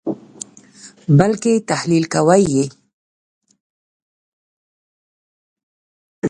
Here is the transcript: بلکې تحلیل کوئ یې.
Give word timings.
بلکې 1.17 1.53
تحلیل 1.69 2.03
کوئ 2.13 2.43
یې. 2.53 2.65